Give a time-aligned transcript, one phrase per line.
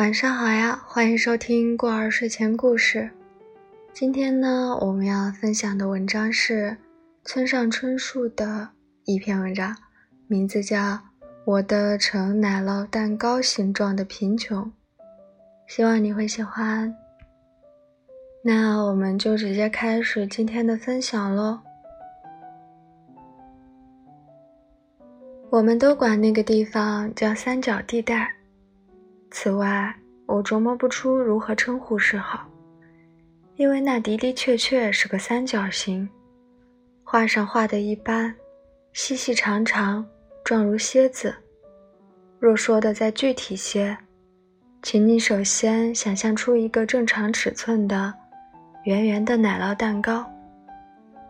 [0.00, 3.10] 晚上好呀，欢迎收听过儿睡前故事。
[3.92, 6.74] 今天呢，我们要分享的文章是
[7.22, 8.70] 村上春树的
[9.04, 9.76] 一篇文章，
[10.26, 10.78] 名字叫
[11.44, 14.64] 《我的呈奶酪蛋糕形状的贫穷》，
[15.68, 16.96] 希望你会喜欢。
[18.42, 21.60] 那我们就直接开始今天的分享喽。
[25.50, 28.39] 我们都管那个地方叫三角地带。
[29.30, 29.94] 此外，
[30.26, 32.48] 我琢磨不出如何称呼是好，
[33.56, 36.08] 因为那的的确确是个三角形，
[37.04, 38.34] 画上画的一般，
[38.92, 40.04] 细细长长，
[40.44, 41.34] 状如蝎子。
[42.40, 43.96] 若说的再具体些，
[44.82, 48.12] 请你首先想象出一个正常尺寸的
[48.84, 50.28] 圆圆的奶酪蛋糕，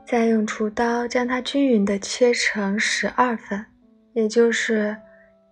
[0.07, 3.67] 再用厨刀将它均匀地切成十二份，
[4.15, 4.97] 也就是。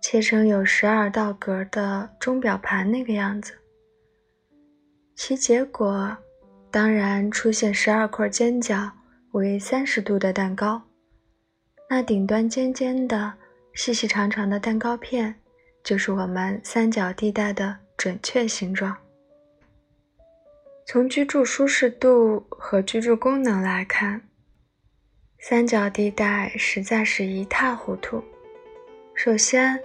[0.01, 3.53] 切成有十二道格的钟表盘那个样子，
[5.15, 6.17] 其结果
[6.71, 8.91] 当然出现十二块尖角
[9.31, 10.81] 为三十度的蛋糕。
[11.89, 13.33] 那顶端尖尖的、
[13.73, 15.35] 细细长长的蛋糕片，
[15.83, 18.95] 就是我们三角地带的准确形状。
[20.85, 24.21] 从居住舒适度和居住功能来看，
[25.39, 28.23] 三角地带实在是一塌糊涂。
[29.13, 29.79] 首先，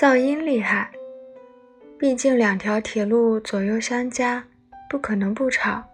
[0.00, 0.90] 噪音厉害，
[1.98, 4.42] 毕竟两条铁路左右相加，
[4.88, 5.84] 不可能不吵。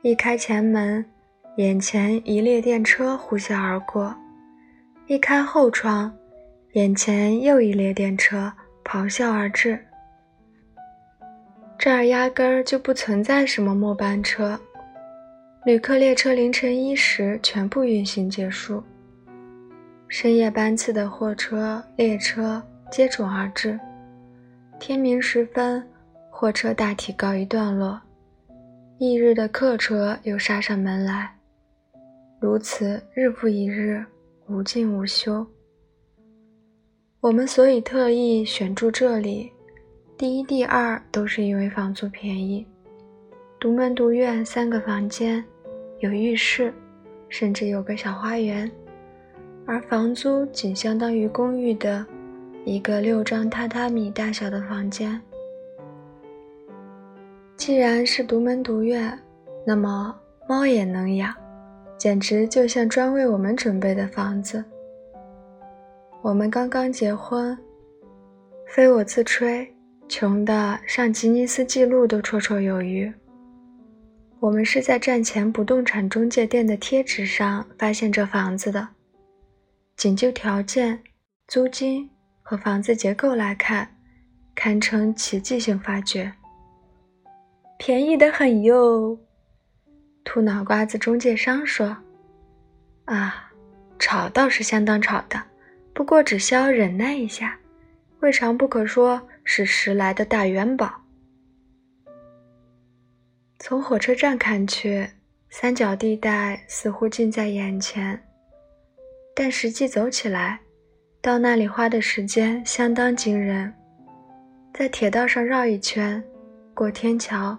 [0.00, 1.04] 一开前门，
[1.58, 4.10] 眼前一列电车呼啸而过；
[5.06, 6.10] 一开后窗，
[6.72, 8.50] 眼前又一列电车
[8.82, 9.78] 咆哮而至。
[11.78, 14.58] 这儿压根儿就不存在什么末班车，
[15.66, 18.82] 旅客列车凌晨一时全部运行结束。
[20.08, 22.62] 深夜班次的货车、列车。
[22.94, 23.76] 接踵而至，
[24.78, 25.84] 天明时分，
[26.30, 28.00] 货车大体告一段落，
[29.00, 31.36] 翌日的客车又杀上门来，
[32.38, 34.06] 如此日复一日，
[34.46, 35.44] 无尽无休。
[37.18, 39.50] 我们所以特意选住这里，
[40.16, 42.64] 第一、第二都是因为房租便宜，
[43.58, 45.44] 独门独院三个房间，
[45.98, 46.72] 有浴室，
[47.28, 48.70] 甚至有个小花园，
[49.66, 52.06] 而房租仅相当于公寓的。
[52.64, 55.20] 一个六张榻榻米大小的房间。
[57.56, 59.16] 既然是独门独院，
[59.66, 61.32] 那么猫也能养，
[61.98, 64.64] 简直就像专为我们准备的房子。
[66.22, 67.56] 我们刚刚结婚，
[68.66, 69.70] 非我自吹，
[70.08, 73.12] 穷的上吉尼斯纪录都绰绰有余。
[74.40, 78.88] 我们是在站前不动产中介店的贴纸上发现这房子的，
[79.96, 80.98] 仅就条件、
[81.46, 82.10] 租金。
[82.46, 83.88] 和房子结构来看，
[84.54, 86.30] 堪称奇迹性发掘，
[87.78, 89.18] 便宜的很哟。
[90.24, 91.96] 秃脑瓜子中介商说
[93.06, 93.50] ：“啊，
[93.98, 95.42] 吵倒是相当吵的，
[95.94, 97.58] 不过只需要忍耐一下，
[98.20, 101.00] 未尝不可说是时来的大元宝。”
[103.58, 105.08] 从火车站看去，
[105.48, 108.22] 三角地带似乎近在眼前，
[109.34, 110.60] 但实际走起来。
[111.24, 113.72] 到那里花的时间相当惊人，
[114.74, 116.22] 在铁道上绕一圈，
[116.74, 117.56] 过天桥，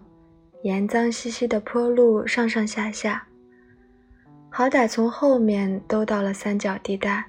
[0.62, 3.28] 沿脏兮兮的坡路上上下下，
[4.52, 7.26] 好歹从后面兜到了三角地带，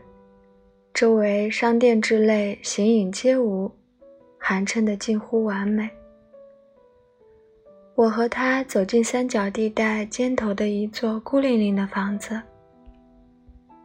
[0.92, 3.72] 周围商店之类形影皆无，
[4.38, 5.88] 寒碜的近乎完美。
[7.94, 12.38] 我和他走进三角地带尖头的一座孤零零的房子，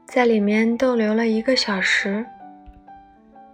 [0.05, 2.25] 在里面逗留了一个小时。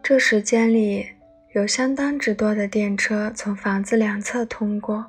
[0.07, 1.05] 这时间里，
[1.53, 5.05] 有相当之多的电车从房子两侧通过。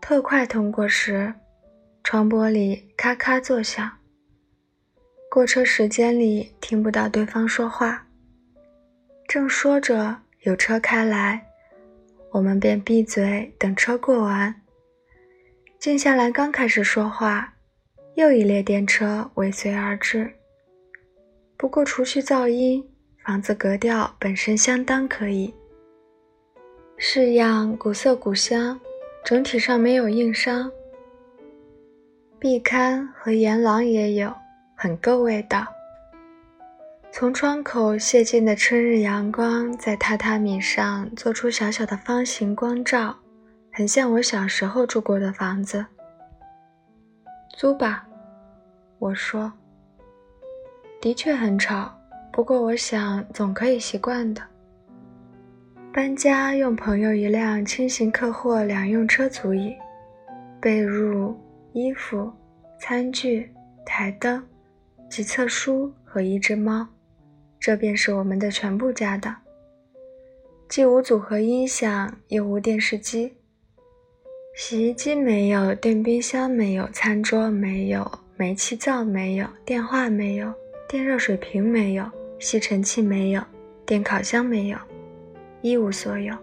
[0.00, 1.34] 特快通过时，
[2.04, 3.90] 窗玻璃咔咔作响。
[5.28, 8.06] 过车时间里听不到对方说话。
[9.26, 11.44] 正说着，有车开来，
[12.30, 14.54] 我们便闭嘴等车过完。
[15.80, 17.54] 静下来刚开始说话，
[18.14, 20.32] 又一列电车尾随而至。
[21.56, 22.88] 不过除去噪音。
[23.24, 25.54] 房子格调本身相当可以，
[26.96, 28.78] 式样古色古香，
[29.24, 30.70] 整体上没有硬伤。
[32.40, 34.34] 壁龛和檐廊也有，
[34.74, 35.64] 很够味道。
[37.12, 43.16] 从窗口泄进的春日阳光在榻榻米上做出小小的方形光照，
[43.72, 45.86] 很像我小时候住过的房子。
[47.56, 48.04] 租吧，
[48.98, 49.52] 我说。
[51.00, 52.01] 的确很吵。
[52.32, 54.42] 不过，我想总可以习惯的。
[55.92, 59.74] 搬家用朋友一辆轻型客货两用车足矣，
[60.58, 61.34] 被褥、
[61.74, 62.32] 衣服、
[62.80, 63.50] 餐具、
[63.84, 64.42] 台灯、
[65.10, 66.88] 几册书和一只猫，
[67.60, 69.36] 这便是我们的全部家当。
[70.70, 73.34] 既无组合音响，又无电视机，
[74.56, 80.50] 洗衣机没有，电冰箱没有，餐桌没有，煤气灶没有，电话没有，
[80.88, 82.10] 电热水瓶没有，
[82.42, 83.40] 吸尘器没有，
[83.86, 84.76] 电烤箱没有。
[85.60, 86.36] 一无所有，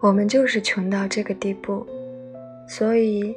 [0.00, 1.86] 我们就是穷到这个地步，
[2.68, 3.32] 所以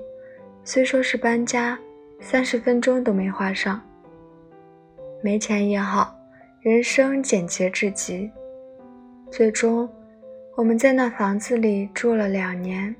[0.64, 1.78] 虽说是搬家，
[2.20, 3.80] 三十分钟都没花上。
[5.22, 6.18] 没钱也好，
[6.62, 8.28] 人生简洁至极。
[9.30, 9.88] 最终，
[10.56, 12.96] 我们在那房子里住了两年，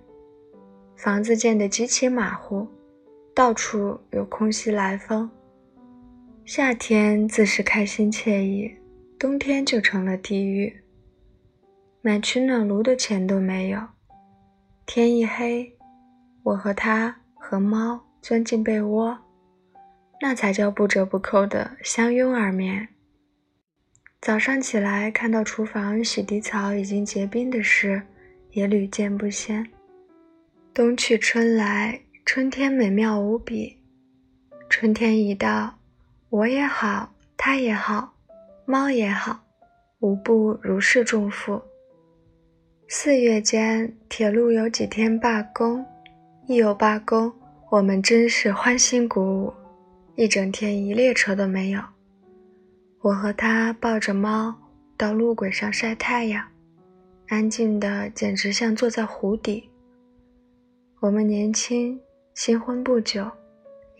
[0.96, 2.68] 房子建得极其马虎，
[3.34, 5.28] 到处有空袭来风。
[6.48, 8.72] 夏天自是开心惬意，
[9.18, 10.72] 冬天就成了地狱。
[12.04, 13.82] 买取暖炉的钱都没有。
[14.86, 15.76] 天一黑，
[16.44, 19.18] 我和他和猫钻进被窝，
[20.22, 22.90] 那才叫不折不扣的相拥而眠。
[24.22, 28.04] 早上起来看到厨房洗涤槽已经结冰的事，
[28.52, 29.68] 也屡见不鲜。
[30.76, 33.80] 冬去春来，春天美妙无比。
[34.70, 35.80] 春天一到，
[36.36, 38.14] 我也好，他也好，
[38.66, 39.40] 猫也好，
[40.00, 41.62] 无不如释重负。
[42.90, 45.86] 四月间，铁路有几天罢工，
[46.46, 47.32] 一有罢工，
[47.70, 49.54] 我们真是欢欣鼓舞，
[50.18, 51.82] 一整天一列车都没有。
[53.00, 54.54] 我和他抱着猫
[54.98, 56.46] 到路轨上晒太阳，
[57.30, 59.70] 安静的简直像坐在湖底。
[61.00, 61.98] 我们年轻，
[62.34, 63.32] 新婚不久，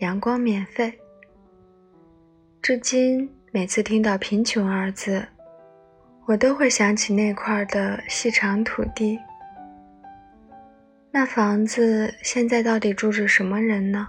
[0.00, 0.92] 阳光免费。
[2.66, 5.24] 至今，每次听到“贫穷”二字。
[6.26, 9.20] 我都会想起那块的细长土地，
[11.12, 14.08] 那房子现在到底住着什么人呢？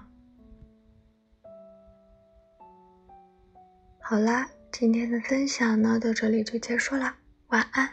[3.99, 7.13] 好啦，今天的分享呢到这里就结束了，
[7.49, 7.87] 晚安。